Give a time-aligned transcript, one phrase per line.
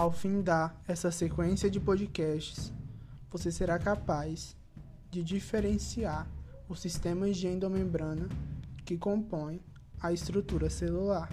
[0.00, 2.72] Ao findar essa sequência de podcasts,
[3.30, 4.56] você será capaz
[5.10, 6.26] de diferenciar
[6.70, 8.26] os sistemas de endomembrana
[8.82, 9.60] que compõem
[10.00, 11.28] a estrutura celular.